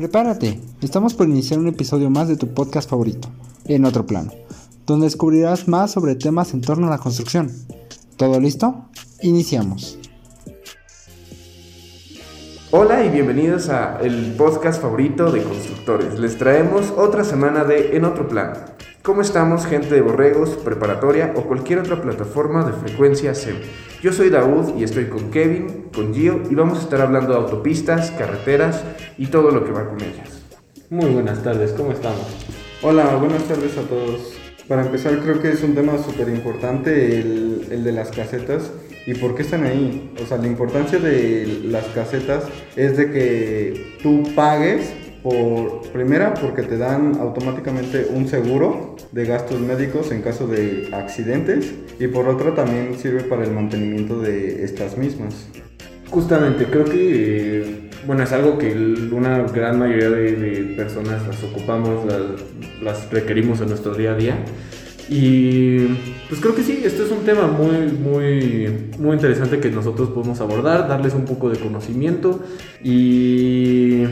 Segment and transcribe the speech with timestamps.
[0.00, 3.28] Prepárate, estamos por iniciar un episodio más de tu podcast favorito,
[3.66, 4.32] En Otro Plano,
[4.86, 7.52] donde descubrirás más sobre temas en torno a la construcción.
[8.16, 8.86] ¿Todo listo?
[9.20, 9.98] Iniciamos.
[12.70, 16.18] Hola y bienvenidos a el podcast favorito de constructores.
[16.18, 18.69] Les traemos otra semana de En Otro Plano.
[19.02, 23.56] ¿Cómo estamos, gente de Borregos, Preparatoria o cualquier otra plataforma de frecuencia SEM?
[24.02, 27.38] Yo soy Daud y estoy con Kevin, con Gio y vamos a estar hablando de
[27.38, 28.84] autopistas, carreteras
[29.16, 30.42] y todo lo que va con ellas.
[30.90, 32.26] Muy buenas tardes, ¿cómo estamos?
[32.82, 34.34] Hola, buenas tardes a todos.
[34.68, 38.70] Para empezar, creo que es un tema súper importante el, el de las casetas
[39.06, 40.12] y por qué están ahí.
[40.22, 42.44] O sea, la importancia de las casetas
[42.76, 44.92] es de que tú pagues
[45.22, 51.72] por primera porque te dan automáticamente un seguro de gastos médicos en caso de accidentes
[51.98, 55.46] y por otra también sirve para el mantenimiento de estas mismas.
[56.10, 58.72] Justamente, creo que bueno, es algo que
[59.12, 62.22] una gran mayoría de, personas las ocupamos, las,
[62.82, 64.44] las, requerimos en nuestro día a día.
[65.08, 65.78] Y
[66.28, 70.40] pues creo que sí, esto es un tema muy, muy, muy interesante que nosotros podemos
[70.40, 72.40] abordar, darles un poco de conocimiento
[72.82, 74.04] y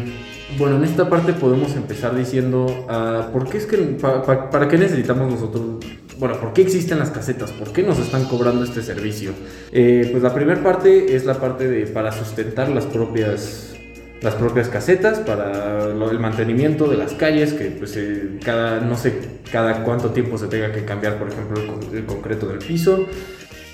[0.56, 5.30] bueno, en esta parte podemos empezar diciendo, uh, ¿por qué es que, para qué necesitamos
[5.30, 5.84] nosotros,
[6.18, 7.52] bueno, por qué existen las casetas?
[7.52, 9.32] ¿Por qué nos están cobrando este servicio?
[9.72, 13.74] Eh, pues la primera parte es la parte de para sustentar las propias,
[14.22, 19.14] las propias casetas, para el mantenimiento de las calles, que pues eh, cada, no sé,
[19.52, 23.06] cada cuánto tiempo se tenga que cambiar, por ejemplo, el, concreto del piso.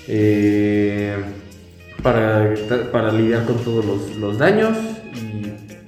[0.07, 1.15] Eh,
[2.03, 2.53] para,
[2.91, 4.77] para lidiar con todos los, los daños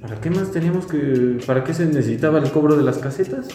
[0.07, 1.37] ¿Para qué más teníamos que...
[1.45, 3.49] ¿Para qué se necesitaba el cobro de las casetas?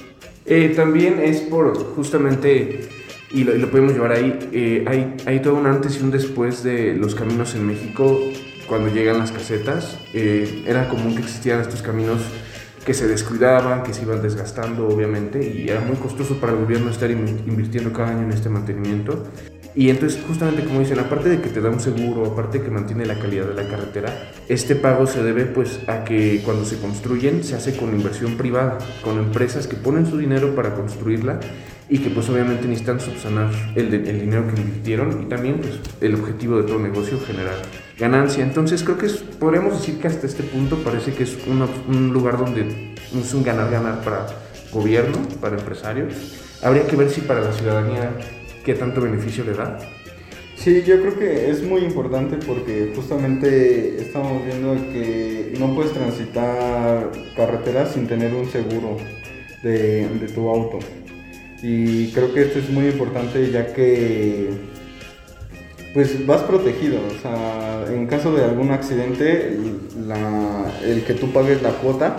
[0.45, 2.89] Eh, también es por justamente,
[3.31, 6.95] y lo, podemos llevar ahí, eh, hay, hay todo un antes y un después de
[6.95, 8.21] los caminos en México
[8.69, 9.99] cuando llegan las casetas.
[10.13, 12.21] Eh, era común que existieran estos caminos
[12.85, 16.91] que se descuidaban, que se iban desgastando obviamente y era muy costoso para el gobierno
[16.91, 19.25] estar invirtiendo cada año en este mantenimiento.
[19.75, 22.71] Y entonces, justamente como dicen, aparte de que te da un seguro, aparte de que
[22.71, 26.79] mantiene la calidad de la carretera, este pago se debe pues a que cuando se
[26.79, 31.41] construyen se hace con inversión privada, con empresas que ponen su dinero para construirla
[31.89, 36.15] y que pues obviamente necesitan subsanar el, el dinero que invirtieron y también pues el
[36.15, 37.57] objetivo de todo negocio generar
[37.99, 38.45] ganancia.
[38.45, 42.39] Entonces creo que es, podríamos decir que hasta este punto parece que es un lugar
[42.39, 44.27] donde es un ganar-ganar para
[44.73, 46.15] gobierno, para empresarios.
[46.63, 48.11] Habría que ver si para la ciudadanía
[48.65, 49.79] qué tanto beneficio le da.
[50.57, 57.11] Sí, yo creo que es muy importante porque justamente estamos viendo que no puedes transitar
[57.37, 58.97] carreteras sin tener un seguro
[59.63, 60.79] de, tu auto.
[61.63, 64.51] Y creo que esto es muy importante ya que
[65.95, 69.59] pues vas protegido, o sea, en caso de algún accidente,
[70.85, 72.17] el que tú pagues la cuota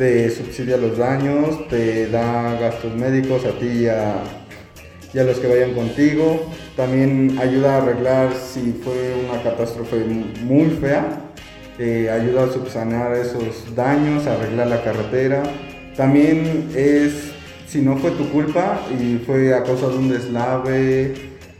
[0.00, 4.22] te subsidia los daños, te da gastos médicos a ti y a,
[5.12, 6.40] y a los que vayan contigo.
[6.76, 10.04] También ayuda a arreglar si fue una catástrofe
[10.42, 11.30] muy fea.
[11.78, 15.42] Eh, ayuda a subsanar esos daños, a arreglar la carretera.
[15.96, 17.32] También es,
[17.66, 21.14] si no fue tu culpa y fue a causa de un deslave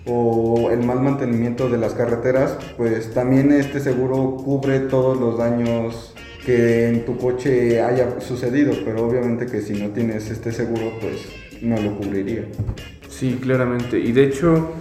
[0.06, 6.14] o el mal mantenimiento de las carreteras, pues también este seguro cubre todos los daños
[6.44, 11.26] que en tu coche haya sucedido, pero obviamente que si no tienes este seguro, pues
[11.62, 12.44] no lo cubriría.
[13.20, 13.98] Sí, claramente.
[13.98, 14.76] Y de hecho,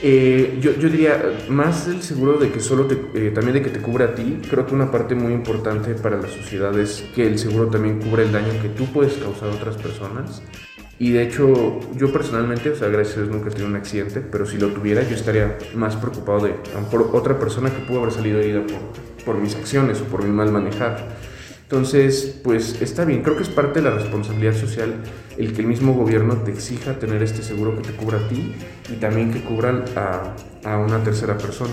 [0.00, 3.70] eh, yo, yo, diría, más el seguro de que solo te, eh, también de que
[3.70, 7.26] te cubre a ti, creo que una parte muy importante para la sociedad es que
[7.26, 10.40] el seguro también cubre el daño que tú puedes causar a otras personas.
[11.00, 14.20] Y de hecho, yo personalmente, o sea, gracias a Dios nunca he tenido un accidente,
[14.20, 16.54] pero si lo tuviera, yo estaría más preocupado de
[16.92, 20.30] por otra persona que pudo haber salido herida por, por mis acciones o por mi
[20.30, 21.08] mal manejar.
[21.64, 24.94] Entonces, pues está bien, creo que es parte de la responsabilidad social
[25.38, 28.54] el que el mismo gobierno te exija tener este seguro que te cubra a ti
[28.92, 31.72] y también que cubran a, a una tercera persona.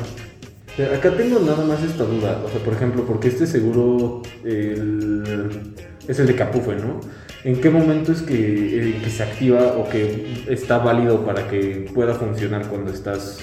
[0.98, 6.28] Acá tengo nada más esta duda, o sea, por ejemplo, porque este seguro es el
[6.28, 7.02] de Capufe, ¿no?
[7.44, 12.14] ¿En qué momento es que, que se activa o que está válido para que pueda
[12.14, 13.40] funcionar cuando estás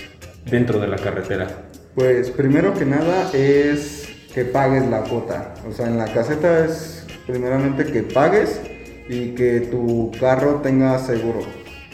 [0.50, 1.68] dentro de la carretera?
[1.94, 4.08] Pues primero que nada es
[4.38, 5.52] que pagues la cuota.
[5.68, 8.60] O sea, en la caseta es primeramente que pagues
[9.08, 11.40] y que tu carro tenga seguro.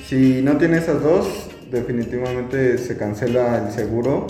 [0.06, 4.26] Si no tiene esas dos, definitivamente se cancela el seguro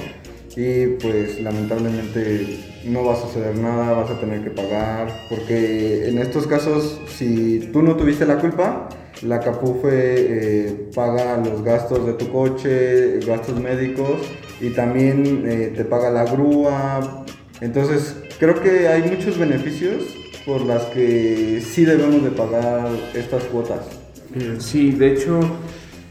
[0.55, 6.19] y pues lamentablemente no va a suceder nada, vas a tener que pagar, porque en
[6.19, 8.91] estos casos si tú no tuviste la culpa,
[9.23, 14.21] la Capufe eh, paga los gastos de tu coche, gastos médicos
[14.61, 17.25] y también eh, te paga la grúa,
[17.65, 20.05] entonces, creo que hay muchos beneficios
[20.45, 23.87] por las que sí debemos de pagar estas cuotas.
[24.35, 25.41] Eh, sí, de hecho,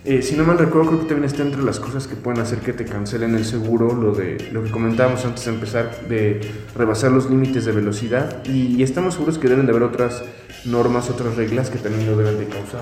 [0.04, 2.58] eh, si no mal recuerdo, creo que también está entre las cosas que pueden hacer
[2.58, 6.42] que te cancelen el seguro, lo de lo que comentábamos antes de empezar, de
[6.76, 8.44] rebasar los límites de velocidad.
[8.46, 10.24] Y, y estamos seguros que deben de haber otras
[10.66, 12.82] normas, otras reglas que también lo deben de causar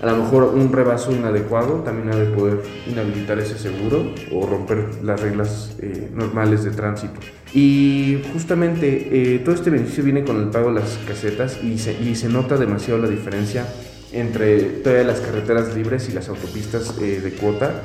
[0.00, 4.84] a lo mejor un rebaso inadecuado también ha de poder inhabilitar ese seguro o romper
[5.02, 7.18] las reglas eh, normales de tránsito.
[7.52, 12.00] Y justamente eh, todo este beneficio viene con el pago de las casetas y se,
[12.00, 13.66] y se nota demasiado la diferencia
[14.12, 17.82] entre todas las carreteras libres y las autopistas eh, de cuota.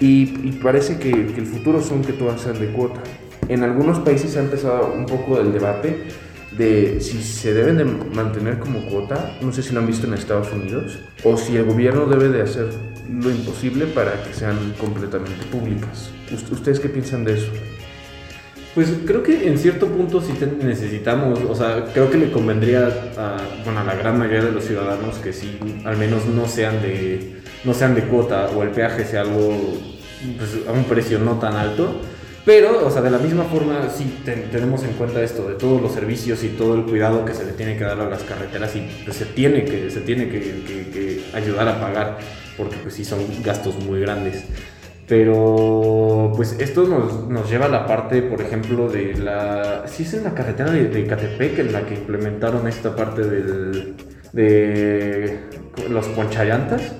[0.00, 3.00] Y, parece que, que el futuro son que todas sean de cuota.
[3.48, 6.06] En algunos países ha empezado un poco el debate
[6.56, 10.14] de si se deben de mantener como cuota, no sé si lo han visto en
[10.14, 12.68] Estados Unidos, o si el gobierno debe de hacer
[13.10, 16.10] lo imposible para que sean completamente públicas.
[16.50, 17.50] ¿Ustedes qué piensan de eso?
[18.74, 22.86] Pues creo que en cierto punto sí necesitamos, o sea, creo que le convendría
[23.16, 26.80] a, bueno, a la gran mayoría de los ciudadanos que sí, al menos no sean
[26.80, 29.78] de, no sean de cuota o el peaje sea algo
[30.36, 32.00] pues, a un precio no tan alto
[32.48, 35.92] pero, o sea, de la misma forma, sí tenemos en cuenta esto de todos los
[35.92, 38.88] servicios y todo el cuidado que se le tiene que dar a las carreteras y
[39.04, 42.16] pues, se tiene, que, se tiene que, ayudar a pagar,
[42.56, 44.46] porque pues sí son gastos muy grandes.
[45.06, 49.84] Pero pues esto nos, lleva a la parte, por ejemplo, de la...
[49.86, 53.94] Sí es en la carretera de, de Catepec en la que implementaron esta parte del,
[54.32, 55.38] de
[55.90, 56.94] los ponchallantas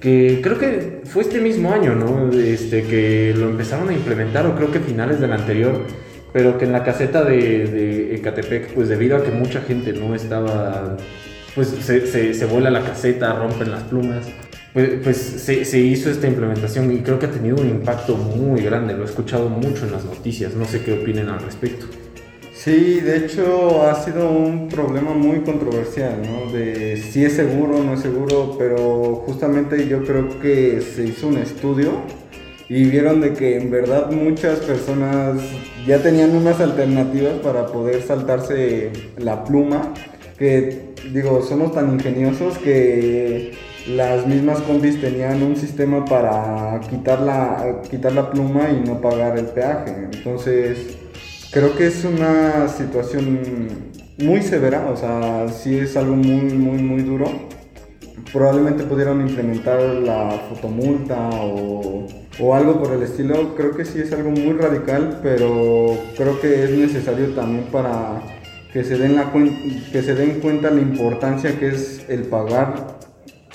[0.00, 2.30] que creo que fue este mismo año, ¿no?
[2.32, 5.82] Este, que lo empezaron a implementar, o creo que finales del anterior,
[6.32, 10.14] pero que en la caseta de, de Ecatepec, pues debido a que mucha gente no
[10.14, 10.96] estaba,
[11.54, 14.26] pues se, se, vuela la caseta, rompen las plumas,
[14.72, 18.62] pues, pues se, se, hizo esta implementación y creo que ha tenido un impacto muy
[18.62, 21.86] grande, lo he escuchado mucho en las noticias, no sé qué opinen al respecto.
[22.58, 26.50] Sí, de hecho ha sido un problema muy controversial, ¿no?
[26.50, 31.28] De si es seguro o no es seguro, pero justamente yo creo que se hizo
[31.28, 31.92] un estudio
[32.68, 35.40] y vieron de que en verdad muchas personas
[35.86, 39.94] ya tenían unas alternativas para poder saltarse la pluma,
[40.36, 43.52] que digo, somos tan ingeniosos que
[43.86, 49.38] las mismas combis tenían un sistema para quitar la, quitar la pluma y no pagar
[49.38, 50.08] el peaje.
[50.12, 50.97] Entonces
[51.50, 57.02] creo que es una situación muy severa, o sea, sí es algo muy, muy, muy
[57.02, 57.26] duro.
[58.32, 62.06] Probablemente pudieran implementar la fotomulta o,
[62.40, 63.54] o algo por el estilo.
[63.54, 68.20] Creo que sí es algo muy radical, pero creo que es necesario también para
[68.72, 72.98] que se den, la que se den cuenta la importancia que es el pagar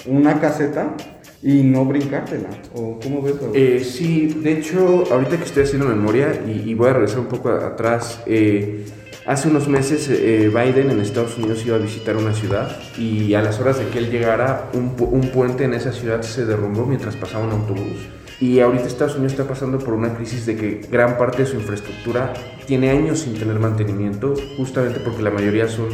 [0.07, 0.95] una caseta
[1.43, 2.49] y no brincártela.
[2.73, 3.35] ¿O cómo ves?
[3.53, 7.49] Eh, sí, de hecho, ahorita que estoy haciendo memoria y, voy a regresar un poco
[7.49, 8.85] atrás, eh,
[9.25, 13.41] hace unos meses eh, Biden en Estados Unidos iba a visitar una ciudad y a
[13.41, 17.17] las horas de que él llegara, un, un puente en esa ciudad se derrumbó mientras
[17.17, 18.07] pasaba un autobús.
[18.39, 21.55] Y ahorita Estados Unidos está pasando por una crisis de que gran parte de su
[21.55, 22.33] infraestructura
[22.65, 25.89] tiene años sin tener mantenimiento, justamente porque la mayoría son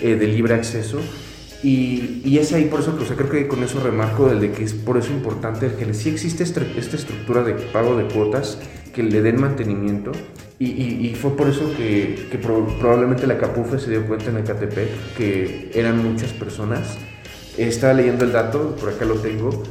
[0.00, 1.00] de libre acceso
[1.62, 4.62] y, y, es ahí por eso, o creo que con eso remarco el de que
[4.62, 8.58] es por eso importante que sí existe esta, estructura de pago de cuotas,
[8.94, 10.12] que le den mantenimiento.
[10.60, 15.16] Y, y, fue por eso que, que probablemente la Capufe se dio cuenta en Ecatepec
[15.16, 16.96] que eran muchas personas.
[17.56, 19.62] Estaba leyendo el dato, por acá lo tengo,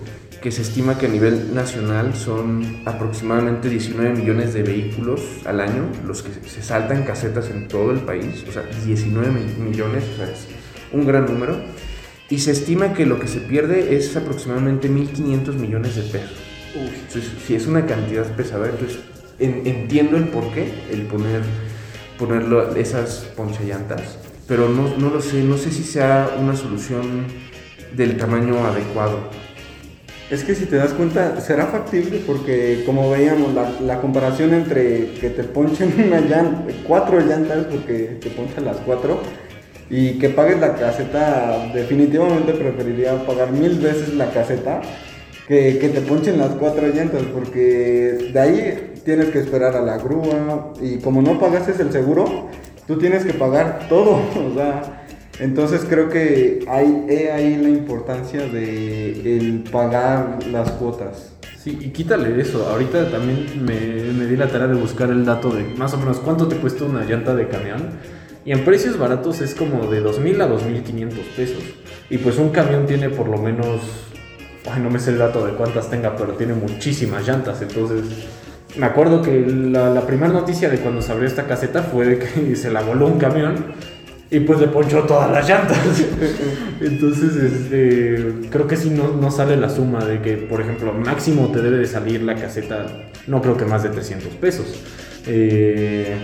[0.42, 5.84] que se estima que a nivel nacional son aproximadamente 19 millones de vehículos al año
[6.06, 8.46] los que se saltan casetas en todo el país.
[8.48, 9.30] O sea, 19
[9.60, 10.48] millones, o sea, es
[10.92, 11.58] un gran número,
[12.30, 16.38] y se estima que lo que se pierde es aproximadamente 1.500 millones de pesos.
[17.46, 19.00] si es una cantidad pesada, entonces
[19.40, 21.42] entiendo el porqué, el poner
[22.18, 24.18] ponerlo esas ponchallantas,
[24.48, 27.26] pero no, no lo sé, no sé si sea una solución
[27.96, 29.20] del tamaño adecuado.
[30.30, 35.14] Es que si te das cuenta, será factible porque como veíamos la, la comparación entre
[35.22, 39.22] que te ponchen una llanta, cuatro llantas porque te ponchan las cuatro,
[39.90, 44.82] y que pagues la caseta, definitivamente preferiría pagar mil veces la caseta
[45.48, 49.98] que, que te ponchen las cuatro llantas, porque de ahí tienes que esperar a la
[49.98, 52.50] grúa y como no pagaste el seguro,
[52.86, 54.16] tú tienes que pagar todo,
[54.52, 55.06] o sea,
[55.40, 61.34] entonces creo que hay ahí la importancia de el pagar las cuotas.
[61.58, 62.68] Sí, y quítale eso.
[62.68, 66.20] Ahorita también me, me, di la tarea de buscar el dato de más o menos
[66.20, 68.00] cuánto te cuesta una llanta de camión.
[68.48, 71.62] Y en precios baratos es como de 2.000 a 2.500 pesos.
[72.10, 73.82] Y pues un camión tiene por lo menos,
[74.72, 77.62] ay, no me sé el dato de cuántas tenga, pero tiene muchísimas llantas.
[77.62, 78.06] Entonces,
[78.78, 82.56] me acuerdo que la, primera noticia de cuando se abrió esta caseta fue de que
[82.56, 83.66] se la voló un camión.
[84.32, 85.78] y pues le ponchó todas las llantas.
[86.80, 91.52] Entonces, este, creo que sí no, no, sale la suma de que, por ejemplo, máximo
[91.52, 92.86] te debe de salir la caseta,
[93.28, 94.68] no creo que más de 300 pesos.
[95.26, 96.16] Eh,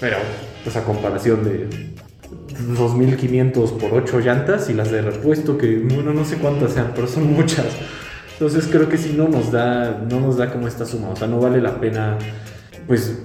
[0.00, 0.16] pero,
[0.64, 1.68] pues a comparación de
[2.76, 7.06] 2.500 por 8 llantas y las de repuesto, que bueno, no sé cuántas sean, pero
[7.06, 7.66] son muchas.
[8.32, 11.26] Entonces creo que sí no nos da, no nos da como esta suma, o sea,
[11.26, 12.18] no vale la pena,
[12.86, 13.18] pues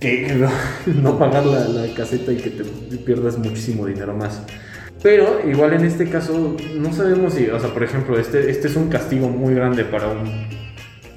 [0.00, 0.46] que
[0.86, 2.64] no, pagar la, caseta y que te
[2.98, 4.42] pierdas muchísimo dinero más.
[5.02, 8.76] Pero igual en este caso no sabemos si, o sea, por ejemplo, este, este es
[8.76, 10.48] un castigo muy grande para un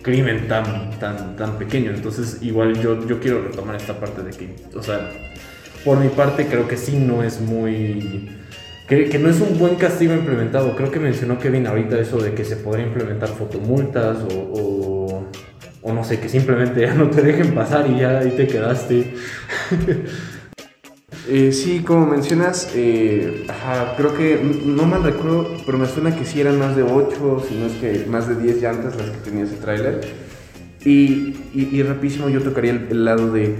[0.02, 1.92] crimen tan, tan, tan pequeño.
[1.92, 5.10] Entonces igual yo, yo quiero retomar esta parte de que, o sea,
[5.86, 8.38] por mi parte creo que sí no es muy...
[8.88, 10.76] Que, no es un buen castigo implementado.
[10.76, 15.00] Creo que mencionó Kevin ahorita eso de que se podría implementar fotomultas o
[15.82, 19.14] o no sé, que simplemente ya no te dejen pasar y ya ahí te quedaste.
[21.32, 23.46] Eh, sí, como mencionas, eh,
[23.98, 27.56] creo que, no mal recuerdo, pero me suena que sí eran más de 8, si
[27.56, 30.02] no es que más de 10 llantas las que tenía ese tráiler.
[30.84, 33.58] Y, y, rapidísimo yo tocaría el, lado de,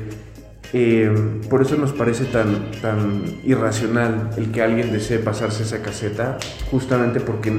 [0.74, 1.12] eh,
[1.50, 6.38] por eso nos parece tan, tan irracional el que alguien desee pasarse esa caseta,
[6.72, 7.52] justamente porque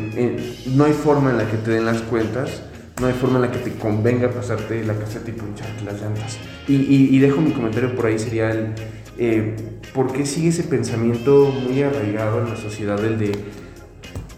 [0.67, 2.63] no hay forma en la que te den las cuentas
[3.01, 6.39] no hay forma en la que te convenga pasarte la caseta y puncharte las llantas.
[6.69, 8.75] Y, dejo mi comentario por ahí, sería el,
[9.19, 9.57] eh,
[9.95, 13.33] ¿por qué sigue ese pensamiento muy arraigado en la sociedad, el de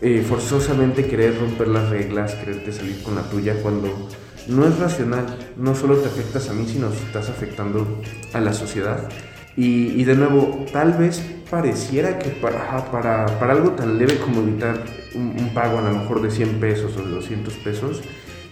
[0.01, 4.09] eh, forzosamente querer romper las reglas, quererte salir con la tuya, cuando
[4.49, 8.01] no es racional, no solo te afectas a mí, sino estás afectando
[8.33, 9.09] a la sociedad?
[9.57, 14.83] Y, de nuevo, tal vez pareciera que para, para, para algo tan leve como evitar
[15.15, 18.01] un, pago a lo mejor de 100 pesos o de 200 pesos,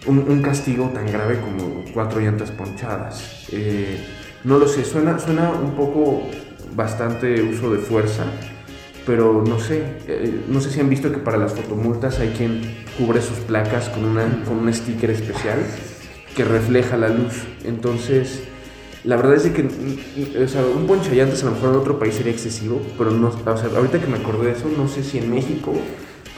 [0.05, 3.47] un, castigo tan grave como cuatro llantas ponchadas.
[3.51, 3.97] Eh,
[4.43, 6.23] no lo sé, suena, suena un poco
[6.75, 8.25] bastante uso de fuerza,
[9.05, 12.61] pero no sé, eh, no sé si han visto que para las fotomultas hay quien
[12.97, 15.59] cubre sus placas con, una, con un sticker especial
[16.35, 17.43] que refleja la luz.
[17.65, 18.43] Entonces,
[19.03, 19.63] la verdad es que
[20.43, 23.57] o sea, un ponchallantas a lo mejor en otro país sería excesivo, pero no, o
[23.57, 25.73] sea, ahorita que me acordé de eso, no sé si en México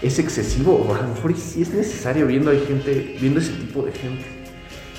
[0.04, 3.84] es excesivo o a lo mejor sí es necesario viendo hay gente viendo ese tipo
[3.84, 4.26] de gente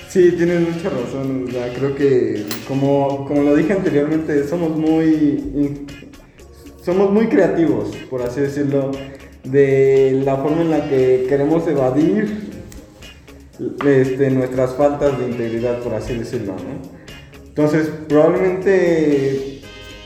[0.08, 5.86] sí tienes mucha razón creo que como, como lo dije anteriormente somos muy
[6.84, 8.90] somos muy creativos por así decirlo
[9.42, 12.50] de la forma en la que queremos evadir
[13.86, 16.54] este, nuestras faltas de integridad por así decirlo
[17.46, 19.54] entonces probablemente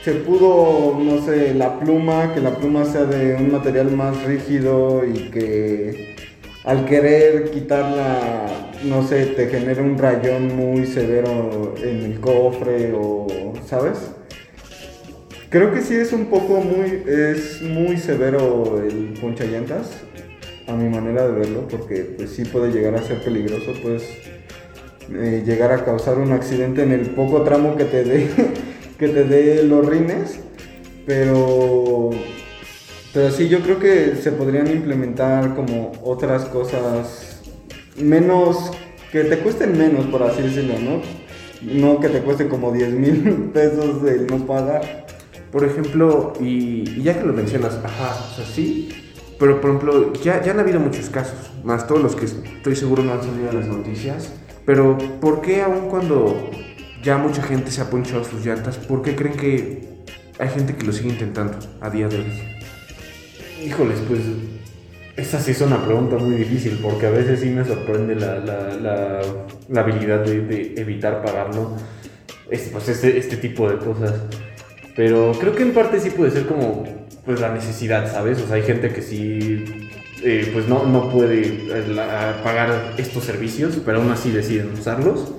[0.09, 5.03] se pudo, no sé, la pluma, que la pluma sea de un material más rígido
[5.05, 6.15] y que
[6.65, 8.47] al querer quitarla,
[8.85, 13.27] no sé, te genere un rayón muy severo en el cofre o,
[13.67, 13.99] ¿sabes?
[15.51, 19.93] Creo que sí es un poco muy, es muy severo el ponchallantas,
[20.67, 24.03] a mi manera de verlo, porque pues sí puede llegar a ser peligroso, pues
[25.09, 28.29] llegar a causar un accidente en el poco tramo que te dé
[28.99, 30.39] que te dé los rines,
[31.07, 32.11] pero,
[33.15, 37.41] pero sí, yo creo que se podrían implementar como otras cosas
[37.97, 38.71] menos,
[39.11, 41.01] que te cuesten menos, por así decirlo, ¿no?
[41.63, 45.08] No que te cueste como 10 mil pesos el no pagar.
[45.53, 48.89] Por ejemplo, y, ya que lo mencionas, ajá, o sea, sí,
[49.39, 53.03] pero por ejemplo, ya, ya han habido muchos casos, más todos los que estoy seguro
[53.03, 54.33] no han salido en las noticias,
[54.67, 56.51] pero ¿por qué aún cuando
[57.03, 58.77] ya mucha gente se ha ponchado sus llantas.
[58.77, 59.89] ¿Por qué creen que
[60.39, 62.33] hay gente que lo sigue intentando a día de hoy?
[63.65, 64.21] Híjoles, pues
[65.17, 69.81] esa sí es una pregunta muy difícil porque a veces sí me sorprende la, la,
[69.81, 71.73] habilidad de, evitar pagarlo.
[72.51, 74.15] Es, pues este, este tipo de cosas.
[74.99, 76.83] Pero creo que en parte sí puede ser como
[77.25, 78.43] pues la necesidad, ¿sabes?
[78.43, 79.65] O sea, hay gente que sí
[80.25, 81.85] eh, pues no, no puede eh,
[82.43, 85.35] pagar estos servicios, pero aún así deciden usarlos.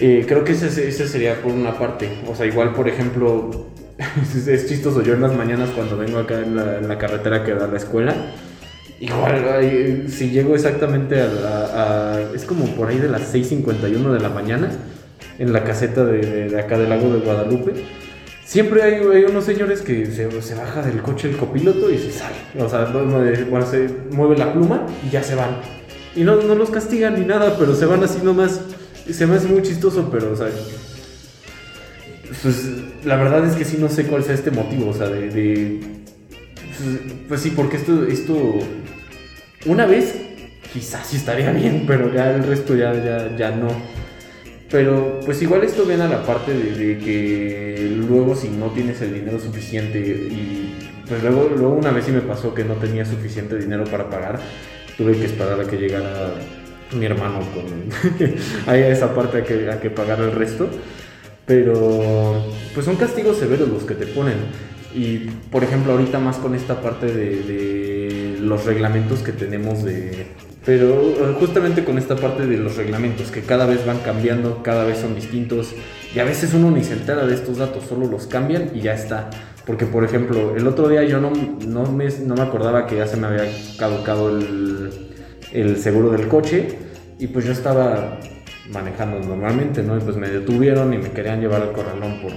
[0.00, 2.08] Eh, creo que ese, sería por una parte.
[2.28, 3.68] O sea, igual, por ejemplo,
[4.48, 5.04] es, chistoso.
[5.04, 8.12] Yo en las mañanas cuando vengo acá en la, carretera que da la escuela,
[8.98, 14.68] igual, si llego exactamente a, Es como por ahí de las 6.51 de la mañana,
[15.38, 18.01] en la caseta de, acá del lago de Guadalupe.
[18.44, 22.36] Siempre hay, unos señores que se, se, baja del coche el copiloto y se sale.
[22.58, 25.60] O sea, bueno, se mueve la pluma y ya se van.
[26.14, 28.60] Y no, no los castigan ni nada, pero se van así nomás
[29.10, 30.48] se me hace muy chistoso, pero, o sea,
[32.42, 32.66] pues
[33.04, 35.80] la verdad es que sí no sé cuál sea este motivo, o sea, de,
[36.78, 38.58] pues, pues, sí, porque esto, esto,
[39.66, 40.14] una vez
[40.72, 43.68] quizás sí estaría bien, pero ya el resto ya, ya, ya no.
[44.72, 49.12] Pero pues igual esto viene a la parte de, que luego si no tienes el
[49.12, 50.74] dinero suficiente y
[51.06, 54.40] pues luego, luego una vez sí me pasó que no tenía suficiente dinero para pagar,
[54.96, 56.32] tuve que esperar a que llegara
[56.96, 58.34] mi hermano con
[58.66, 60.70] a esa parte a que, a que pagar el resto.
[61.44, 64.36] Pero pues son castigos severos los que te ponen.
[64.94, 65.18] Y
[65.50, 70.28] por ejemplo ahorita más con esta parte de los reglamentos que tenemos de,
[70.64, 74.84] pero eh, justamente con esta parte de los reglamentos, que cada vez van cambiando, cada
[74.84, 75.74] vez son distintos,
[76.14, 78.94] y a veces uno ni se entera de estos datos, solo los cambian y ya
[78.94, 79.30] está.
[79.66, 81.32] Porque, por ejemplo, el otro día yo no,
[81.66, 83.44] no, me, no me acordaba que ya se me había
[83.78, 84.90] caducado el,
[85.52, 86.78] el seguro del coche,
[87.18, 88.18] y pues yo estaba
[88.70, 89.96] manejando normalmente, ¿no?
[89.96, 92.32] Y pues me detuvieron y me querían llevar al corralón por,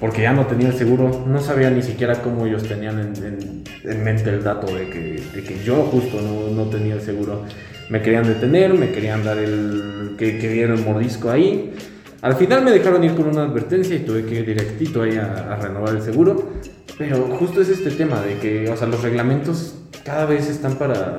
[0.00, 4.04] porque ya no tenía el seguro, no sabía ni siquiera cómo ellos tenían en, en,
[4.04, 7.44] mente el dato de que, de que yo justo no, no, tenía el seguro.
[7.90, 11.72] Me querían detener, me querían dar el que, que el mordisco ahí.
[12.20, 15.52] Al final me dejaron ir con una advertencia y tuve que ir directito ahí a,
[15.52, 16.52] a, renovar el seguro.
[16.96, 21.18] Pero justo es este tema de que, o sea, los reglamentos cada vez están para,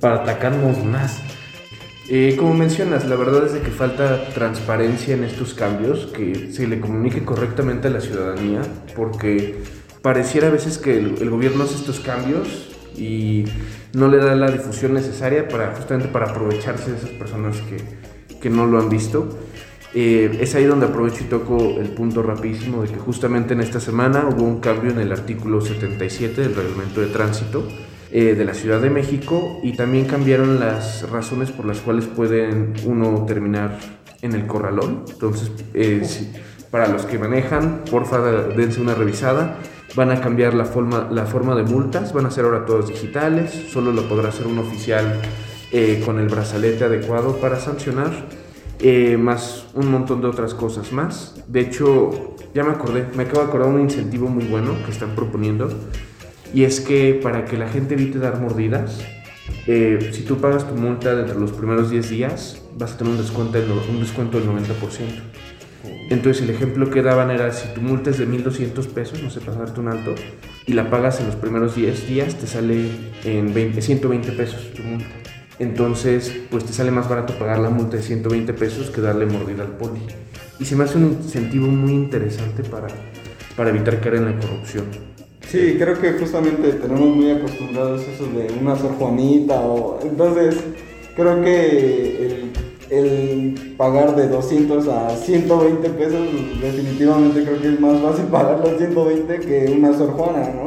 [0.00, 1.18] para atacarnos más.
[2.10, 6.66] Eh, como mencionas, la verdad es de que falta transparencia en estos cambios, que se
[6.66, 8.62] le comunique correctamente a la ciudadanía,
[8.96, 9.56] porque
[10.00, 13.44] pareciera a veces que el, gobierno hace estos cambios y
[13.92, 18.48] no le da la difusión necesaria para justamente para aprovecharse de esas personas que, que
[18.48, 19.28] no lo han visto.
[19.92, 23.80] Eh, es ahí donde aprovecho y toco el punto rapidísimo de que justamente en esta
[23.80, 27.68] semana hubo un cambio en el artículo 77 del reglamento de tránsito
[28.10, 32.72] eh, de la Ciudad de México y también cambiaron las razones por las cuales pueden
[32.86, 33.78] uno terminar
[34.22, 35.04] en el corralón.
[35.10, 36.02] Entonces, eh,
[36.70, 39.58] para los que manejan, porfa, dense una revisada.
[39.94, 43.50] Van a cambiar la forma, la forma de multas, van a ser ahora todas digitales,
[43.70, 45.20] solo lo podrá hacer un oficial
[45.72, 48.10] eh, con el brazalete adecuado para sancionar,
[49.18, 51.42] más un montón de otras cosas más.
[51.46, 55.14] De hecho, ya me acordé, me acabo de acordar un incentivo muy bueno que están
[55.14, 55.68] proponiendo
[56.54, 59.00] y es que para que la gente evite dar mordidas,
[59.66, 63.12] eh, si tú pagas tu multa dentro de los primeros 10 días, vas a tener
[63.12, 63.58] un descuento,
[63.90, 65.22] un descuento del 90%.
[66.10, 69.40] Entonces el ejemplo que daban era si tu multa es de 1200 pesos, no sé,
[69.40, 70.14] pasarte un alto,
[70.66, 72.88] y la pagas en los primeros 10 días, te sale
[73.24, 75.08] en 20, 120 pesos tu multa.
[75.58, 79.64] Entonces, pues te sale más barato pagar la multa de 120 pesos que darle mordida
[79.64, 80.00] al poli.
[80.58, 82.88] Y se me hace un incentivo muy interesante para,
[83.56, 84.84] para evitar caer en la corrupción.
[85.50, 89.98] Sí, creo que justamente tenemos muy acostumbrados eso de una Sor Juanita o...
[90.02, 90.56] Entonces,
[91.16, 92.50] creo que
[92.90, 96.20] el, el, pagar de 200 a 120 pesos,
[96.60, 100.66] definitivamente creo que es más fácil pagar los 120 que una Sor Juana, ¿no?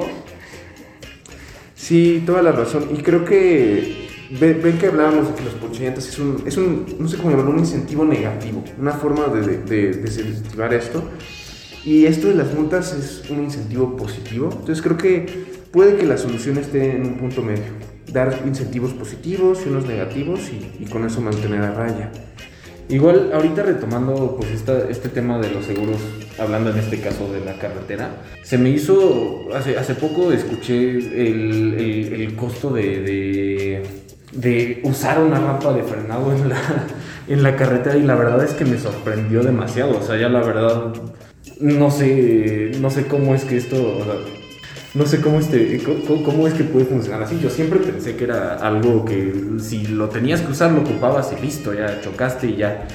[1.75, 2.89] Sí, toda la razón.
[2.91, 7.07] Y creo que ven, que hablábamos de que los pochillantes es un, es un, no
[7.07, 11.03] sé cómo llamarlo, un incentivo negativo, una forma de, de, de desactivar esto.
[11.83, 14.49] Y esto de las multas es un incentivo positivo.
[14.51, 15.25] Entonces creo que
[15.71, 17.63] puede que la solución esté en un punto medio.
[18.11, 20.41] Dar incentivos positivos y unos negativos
[20.79, 22.11] y, con eso mantener a raya.
[22.89, 25.97] Igual, ahorita retomando pues esta, este tema de los seguros,
[26.37, 31.73] hablando en este caso de la carretera, se me hizo, hace, hace poco escuché el,
[31.79, 33.83] el, el costo de, de,
[34.33, 36.57] de, usar una rampa de frenado en la,
[37.29, 40.41] en la carretera y la verdad es que me sorprendió demasiado, o sea, ya la
[40.41, 40.91] verdad
[41.61, 43.99] no sé, no sé cómo es que esto,
[44.93, 47.39] no sé cómo, este, cómo, es que puede funcionar así.
[47.41, 51.41] Yo siempre pensé que era algo que si lo tenías que usar lo ocupabas y
[51.41, 52.87] listo, ya chocaste y ya.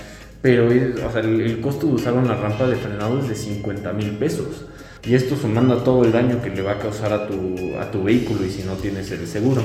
[0.43, 4.11] Pero o sea, el, costo de usar una rampa de frenado es de 50 mil
[4.13, 4.67] pesos.
[5.05, 7.91] Y esto sumando a todo el daño que le va a causar a tu, a
[7.91, 9.63] tu vehículo y si no tienes el seguro.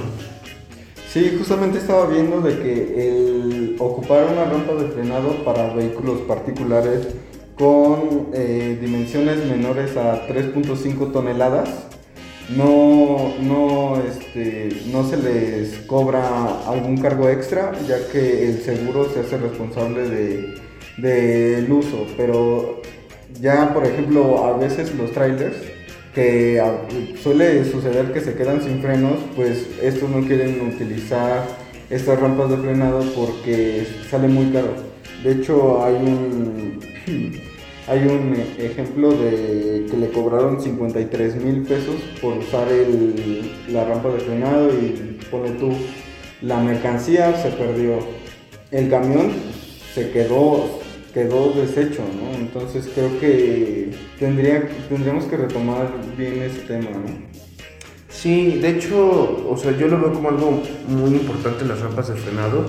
[1.12, 7.08] Sí, justamente estaba viendo de que el ocupar una rampa de frenado para vehículos particulares
[7.56, 11.70] con eh, dimensiones menores a 3.5 toneladas.
[12.50, 19.22] No, no, este, no se les cobra algún cargo extra, ya que el seguro se
[19.22, 20.56] hace responsable del
[20.98, 22.08] de, uso.
[22.18, 22.82] Pero
[23.40, 25.56] ya, por ejemplo, a veces los trailers,
[26.14, 26.62] que
[27.24, 31.46] suele suceder que se quedan sin frenos, pues estos no quieren utilizar
[31.90, 34.74] estas rampas de frenado porque sale muy caro.
[35.24, 36.80] De hecho, hay un
[37.88, 42.68] hay un ejemplo de que le cobraron 53 mil pesos por usar
[43.70, 45.72] la rampa de frenado y pone tú,
[46.42, 48.00] la mercancía se perdió,
[48.72, 49.32] el camión
[49.94, 50.80] se quedó,
[51.14, 52.38] quedó deshecho, ¿no?
[52.38, 57.32] Entonces creo que tendría, tendríamos que retomar bien ese tema, ¿no?
[58.10, 62.16] Sí, de hecho, o sea, yo lo veo como algo muy importante las rampas de
[62.16, 62.66] frenado.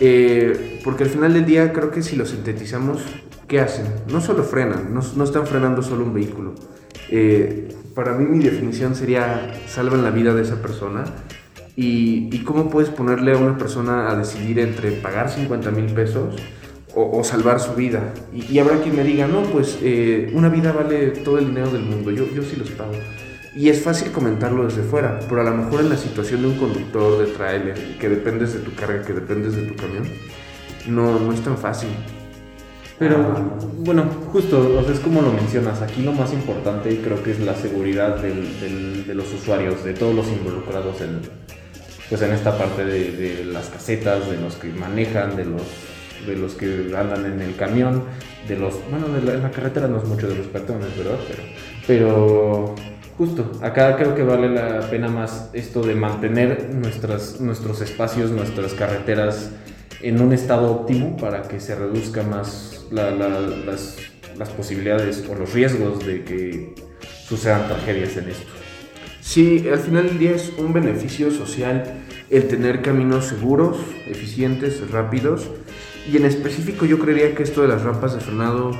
[0.00, 3.02] Eh, porque al final del día creo que si lo sintetizamos,
[3.52, 3.84] ¿qué hacen?
[4.10, 6.54] No solo frenan, no, están frenando solo un vehículo.
[7.10, 11.04] Eh, para mí mi definición sería salvan la vida de esa persona.
[11.76, 16.34] Y, cómo puedes ponerle a una persona a decidir entre pagar 50 mil pesos
[16.94, 18.14] o, salvar su vida.
[18.32, 21.82] Y, habrá quien me diga, no, pues eh, una vida vale todo el dinero del
[21.82, 22.94] mundo, yo, yo sí los pago.
[23.54, 26.56] Y es fácil comentarlo desde fuera, pero a lo mejor en la situación de un
[26.56, 30.04] conductor de trailer, que dependes de tu carga, que dependes de tu camión,
[30.88, 31.90] no, no es tan fácil.
[32.98, 33.18] Pero
[33.78, 37.40] bueno, justo, o sea, es como lo mencionas, aquí lo más importante creo que es
[37.40, 41.20] la seguridad del, de los usuarios, de todos los involucrados en,
[42.12, 45.62] pues en esta parte de, las casetas, de los que manejan, de los,
[46.26, 48.02] de los que andan en el camión,
[48.46, 51.18] de los, bueno, de la, carretera no es mucho de los peatones, ¿verdad?
[51.26, 51.42] Pero,
[51.86, 52.74] pero
[53.16, 58.74] justo, acá creo que vale la pena más esto de mantener nuestras, nuestros espacios, nuestras
[58.74, 59.50] carreteras
[60.02, 63.96] en un estado óptimo para que se reduzca más las,
[64.36, 66.74] las, posibilidades o los riesgos de que
[67.26, 68.50] sucedan tragedias en esto.
[69.20, 73.76] Sí, al final del día es un beneficio social el tener caminos seguros,
[74.06, 75.48] eficientes, rápidos.
[76.10, 78.72] Y en específico yo creería que esto de las rampas de frenado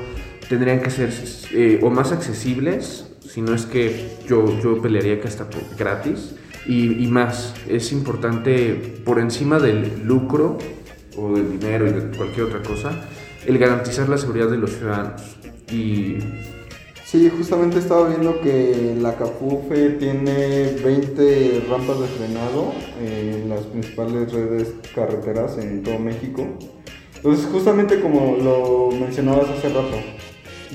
[0.49, 1.11] tendrían que ser
[1.53, 5.47] eh, o más accesibles, si no es que yo, yo pelearía que hasta
[5.79, 6.35] gratis,
[6.67, 10.59] y, y más, es importante por encima del lucro
[11.17, 12.91] o del dinero y de cualquier otra cosa,
[13.47, 15.23] el garantizar la seguridad de los ciudadanos.
[15.71, 16.19] Y
[17.13, 24.33] Sí, justamente estaba viendo que la Capufe tiene 20 rampas de frenado en las principales
[24.33, 26.47] redes carreteras en todo México.
[27.17, 29.99] Entonces, justamente como lo mencionabas hace rato,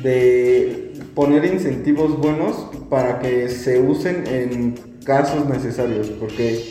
[0.03, 6.63] de poner incentivos buenos para que se usen en casos necesarios, porque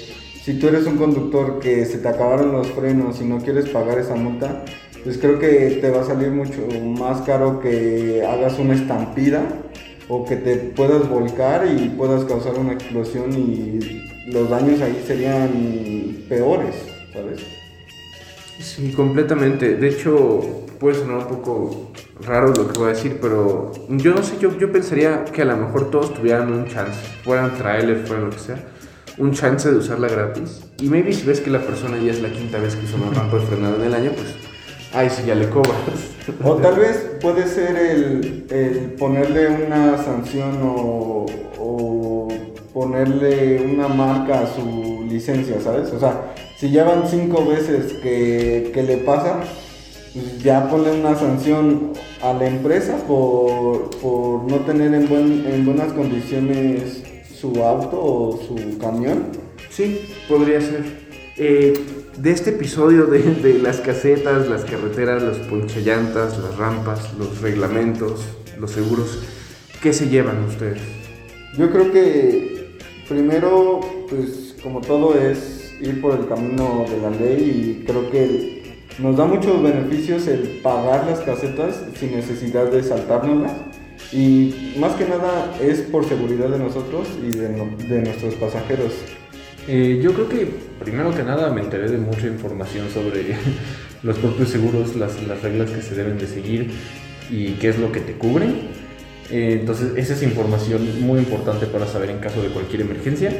[0.44, 3.98] si tú eres un conductor que se te acabaron los frenos y no quieres pagar
[3.98, 4.64] esa multa,
[5.06, 6.66] pues creo que te va a salir mucho
[6.98, 9.40] más caro que hagas una estampida
[10.08, 16.24] o que te puedas volcar y puedas causar una explosión y los daños ahí serían
[16.28, 16.74] peores,
[17.12, 17.40] ¿sabes?
[18.58, 19.76] Sí, completamente.
[19.76, 20.40] De hecho,
[20.80, 24.58] puede sonar un poco raro lo que voy a decir, pero yo no sé, yo,
[24.58, 28.40] yo pensaría que a lo mejor todos tuvieran un chance, fueran trailers, fueran lo que
[28.40, 28.58] sea
[29.18, 30.62] un chance de usarla gratis.
[30.78, 33.10] Y maybe si ves que la persona ya es la quinta vez que usa una
[33.18, 34.45] rampa de frenado en el año, pues
[34.96, 35.76] ahí sí ya le cobras.
[36.42, 41.26] O tal vez puede ser el, ponerle una sanción o,
[42.72, 45.90] ponerle una marca a su licencia, ¿sabes?
[45.92, 49.40] O sea, si ya van cinco veces que, le pasa,
[50.12, 55.64] pues ya ponle una sanción a la empresa por, por no tener en, buen, en
[55.64, 57.02] buenas condiciones
[57.34, 59.28] su auto o su camión.
[59.70, 60.84] Sí, podría ser.
[61.38, 68.24] Eh, de este episodio de, las casetas, las carreteras, los ponchallantas, las rampas, los reglamentos,
[68.58, 69.22] los seguros,
[69.82, 70.80] ¿qué se llevan ustedes?
[71.58, 77.80] Yo creo que primero, pues como todo es ir por el camino de la ley
[77.80, 83.52] y creo que nos da muchos beneficios el pagar las casetas sin necesidad de saltárnoslas
[84.12, 88.92] y más que nada es por seguridad de nosotros y de, nuestros pasajeros.
[89.68, 90.48] Eh, yo creo que
[90.78, 93.36] primero que nada me enteré de mucha información sobre
[94.02, 96.70] los propios seguros, las, las, reglas que se deben de seguir
[97.30, 98.68] y qué es lo que te cubren.
[99.30, 103.32] Eh, entonces esa es información muy importante para saber en caso de cualquier emergencia.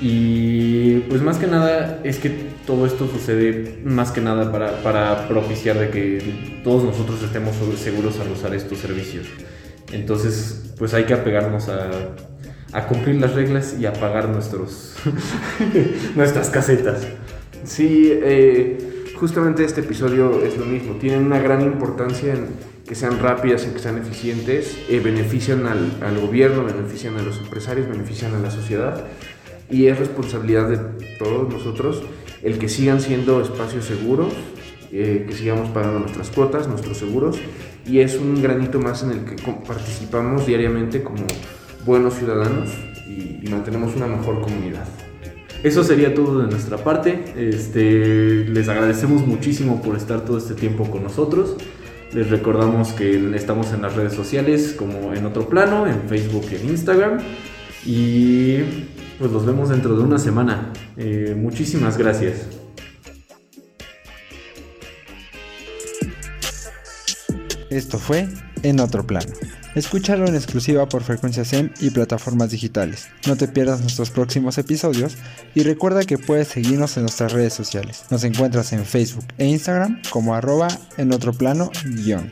[0.00, 2.30] Y pues más que nada es que
[2.66, 8.18] todo esto sucede más que nada para, para propiciar de que todos nosotros estemos seguros
[8.18, 9.26] al usar estos servicios.
[9.92, 11.90] Entonces, pues hay que apegarnos a,
[12.86, 14.94] cumplir las reglas y a pagar nuestros,
[16.16, 17.06] nuestras casetas.
[17.64, 20.94] Sí, eh, justamente este episodio es lo mismo.
[20.94, 22.48] Tienen una gran importancia en
[22.86, 27.38] que sean rápidas, en que sean eficientes, eh, benefician al, al, gobierno, benefician a los
[27.38, 29.04] empresarios, benefician a la sociedad.
[29.70, 30.78] Y es responsabilidad de
[31.18, 32.02] todos nosotros
[32.42, 34.32] el que sigan siendo espacios seguros,
[34.90, 37.38] eh, que sigamos pagando nuestras cuotas, nuestros seguros,
[37.86, 41.24] y es un granito más en el que participamos diariamente como
[41.84, 42.70] buenos ciudadanos
[43.08, 44.86] y, mantenemos una mejor comunidad.
[45.62, 47.22] Eso sería todo de nuestra parte.
[47.36, 51.56] Este, les agradecemos muchísimo por estar todo este tiempo con nosotros.
[52.12, 56.56] Les recordamos que estamos en las redes sociales como en otro plano, en Facebook y
[56.56, 57.18] en Instagram.
[57.84, 58.58] Y
[59.18, 60.72] pues los vemos dentro de una semana.
[60.96, 62.46] Eh, muchísimas gracias.
[67.70, 68.28] Esto fue
[68.62, 69.32] En otro plano.
[69.74, 73.08] Escúchalo en exclusiva por Frecuencia Zen y plataformas digitales.
[73.26, 75.16] No te pierdas nuestros próximos episodios
[75.54, 78.04] y recuerda que puedes seguirnos en nuestras redes sociales.
[78.10, 82.30] Nos encuentras en Facebook e Instagram como arroba en otro plano guion.